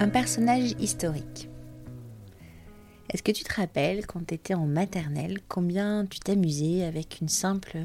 [0.00, 1.48] Un personnage historique.
[3.10, 7.28] Est-ce que tu te rappelles quand tu étais en maternelle combien tu t'amusais avec une
[7.28, 7.78] simple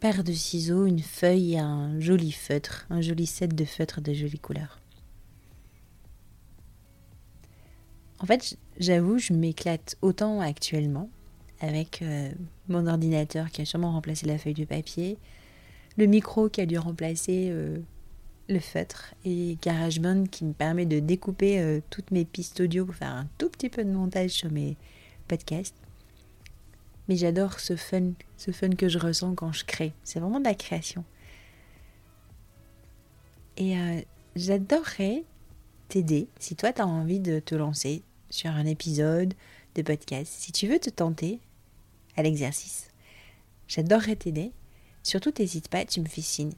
[0.00, 4.12] paire de ciseaux, une feuille et un joli feutre, un joli set de feutres de
[4.12, 4.80] jolies couleurs?
[8.18, 11.10] En fait, j'avoue, je m'éclate autant actuellement
[11.60, 12.32] avec euh,
[12.66, 15.16] mon ordinateur qui a sûrement remplacé la feuille de papier,
[15.96, 17.78] le micro qui a dû remplacer euh,
[18.50, 22.94] le feutre et GarageBand qui me permet de découper euh, toutes mes pistes audio pour
[22.94, 24.76] faire un tout petit peu de montage sur mes
[25.28, 25.76] podcasts.
[27.08, 29.92] Mais j'adore ce fun, ce fun que je ressens quand je crée.
[30.04, 31.04] C'est vraiment de la création.
[33.56, 33.74] Et
[34.36, 35.24] j'adorerais
[35.88, 39.34] t'aider si toi tu as envie de te lancer sur un épisode
[39.74, 40.32] de podcast.
[40.32, 41.40] Si tu veux te tenter,
[42.16, 42.88] à l'exercice.
[43.68, 44.52] J'adorerais t'aider.
[45.02, 46.52] Surtout, n'hésite pas, tu me fais signe.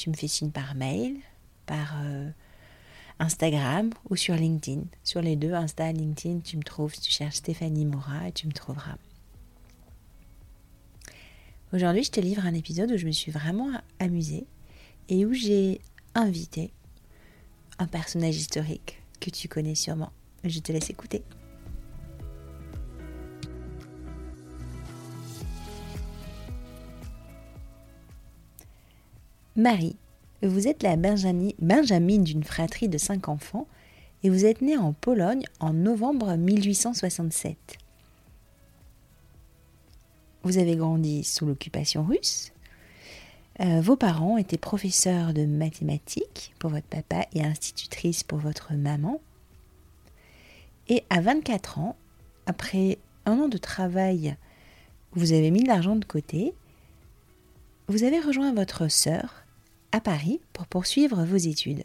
[0.00, 1.18] Tu me fais signe par mail,
[1.66, 2.30] par euh,
[3.18, 4.84] Instagram ou sur LinkedIn.
[5.04, 6.98] Sur les deux, Insta, LinkedIn, tu me trouves.
[6.98, 8.96] Tu cherches Stéphanie Moura et tu me trouveras.
[11.74, 14.46] Aujourd'hui, je te livre un épisode où je me suis vraiment amusée
[15.10, 15.82] et où j'ai
[16.14, 16.72] invité
[17.78, 20.12] un personnage historique que tu connais sûrement.
[20.44, 21.22] Je te laisse écouter.
[29.60, 29.96] Marie,
[30.42, 33.68] vous êtes la Benjamine d'une fratrie de cinq enfants
[34.22, 37.58] et vous êtes née en Pologne en novembre 1867.
[40.44, 42.52] Vous avez grandi sous l'occupation russe.
[43.60, 49.20] Euh, vos parents étaient professeurs de mathématiques pour votre papa et institutrices pour votre maman.
[50.88, 51.96] Et à 24 ans,
[52.46, 54.36] après un an de travail,
[55.12, 56.54] vous avez mis de l'argent de côté,
[57.88, 59.39] vous avez rejoint votre sœur
[59.92, 61.84] à Paris pour poursuivre vos études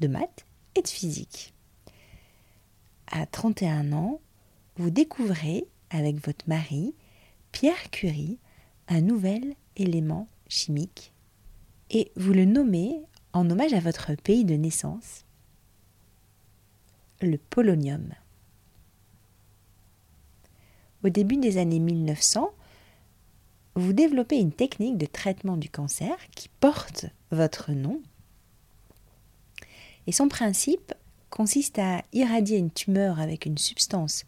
[0.00, 0.44] de maths
[0.74, 1.54] et de physique.
[3.06, 4.20] À 31 ans,
[4.76, 6.94] vous découvrez avec votre mari,
[7.52, 8.38] Pierre Curie,
[8.88, 11.12] un nouvel élément chimique
[11.90, 13.00] et vous le nommez
[13.32, 15.24] en hommage à votre pays de naissance,
[17.20, 18.12] le polonium.
[21.04, 22.50] Au début des années 1900,
[23.76, 28.02] vous développez une technique de traitement du cancer qui porte votre nom.
[30.06, 30.94] Et son principe
[31.28, 34.24] consiste à irradier une tumeur avec une substance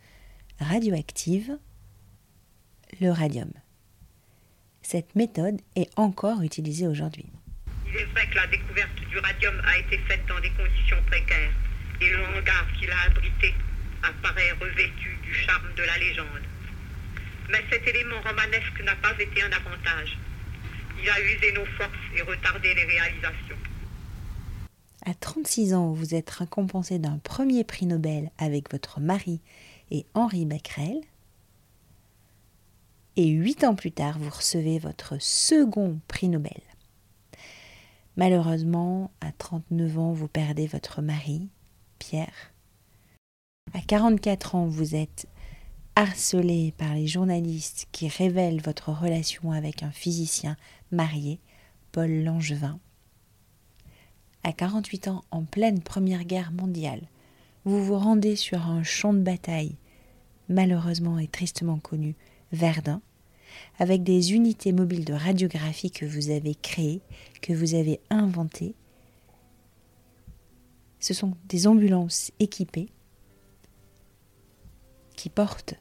[0.61, 1.59] radioactive,
[3.01, 3.51] le radium.
[4.83, 7.27] Cette méthode est encore utilisée aujourd'hui.
[7.87, 11.53] Il est vrai que la découverte du radium a été faite dans des conditions précaires
[12.03, 13.55] et le hangar qu'il a abrité
[14.03, 16.43] apparaît revêtu du charme de la légende.
[17.49, 20.19] Mais cet élément romanesque n'a pas été un avantage.
[21.03, 23.57] Il a usé nos forces et retardé les réalisations.
[25.07, 29.41] À 36 ans, vous êtes récompensé d'un premier prix Nobel avec votre mari
[29.91, 31.01] et Henri Becquerel.
[33.17, 36.61] Et huit ans plus tard, vous recevez votre second prix Nobel.
[38.17, 41.49] Malheureusement, à 39 ans, vous perdez votre mari,
[41.99, 42.53] Pierre.
[43.75, 45.27] À 44 ans, vous êtes
[45.99, 50.57] harcelé par les journalistes qui révèlent votre relation avec un physicien
[50.93, 51.41] marié,
[51.91, 52.79] Paul Langevin.
[54.45, 57.03] À 48 ans, en pleine Première Guerre mondiale,
[57.65, 59.75] vous vous rendez sur un champ de bataille,
[60.49, 62.15] malheureusement et tristement connu,
[62.53, 63.03] Verdun,
[63.81, 67.01] avec des unités mobiles de radiographie que vous avez créées,
[67.43, 68.77] que vous avez inventées.
[71.01, 72.89] Ce sont des ambulances équipées
[75.17, 75.75] qui portent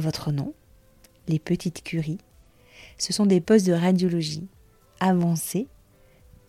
[0.00, 0.54] votre nom,
[1.28, 2.18] les petites curies.
[2.98, 4.48] Ce sont des postes de radiologie
[5.00, 5.68] avancés.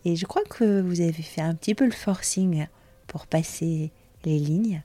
[0.06, 2.68] Et je crois que vous avez fait un petit peu le forcing
[3.08, 3.92] pour passer
[4.26, 4.84] les lignes.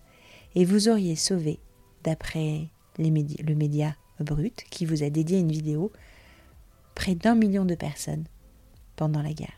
[0.55, 1.59] Et vous auriez sauvé,
[2.05, 5.93] d'après le média Brut, qui vous a dédié une vidéo,
[6.95, 8.25] près d'un million de personnes
[8.97, 9.58] pendant la guerre.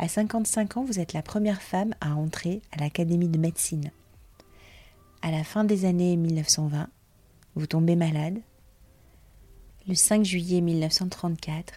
[0.00, 3.90] À 55 ans, vous êtes la première femme à entrer à l'Académie de médecine.
[5.22, 6.88] À la fin des années 1920,
[7.56, 8.38] vous tombez malade.
[9.88, 11.74] Le 5 juillet 1934,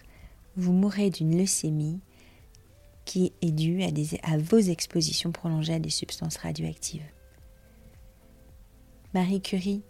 [0.56, 1.98] vous mourrez d'une leucémie
[3.04, 3.88] qui est due à,
[4.22, 7.02] à vos expositions prolongées à des substances radioactives.
[9.14, 9.82] Marie Curie,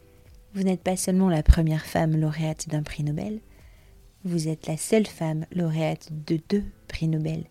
[0.55, 3.41] vous n'êtes pas seulement la première femme lauréate d'un prix Nobel,
[4.25, 7.45] vous êtes la seule femme lauréate de deux prix Nobel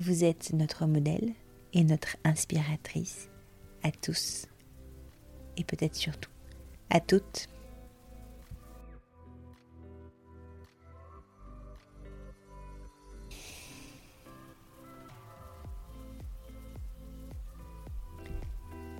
[0.00, 1.32] vous êtes notre modèle
[1.72, 3.28] et notre inspiratrice
[3.82, 4.46] à tous
[5.56, 6.30] et peut-être surtout
[6.90, 7.48] à toutes.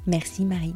[0.06, 0.74] Merci Marie.